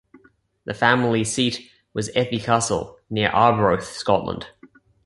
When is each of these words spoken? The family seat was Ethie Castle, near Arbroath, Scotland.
The 0.65 0.73
family 0.73 1.23
seat 1.23 1.69
was 1.93 2.09
Ethie 2.15 2.41
Castle, 2.43 2.97
near 3.11 3.29
Arbroath, 3.29 3.83
Scotland. 3.85 4.47